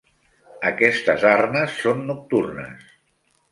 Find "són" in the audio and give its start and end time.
1.83-2.03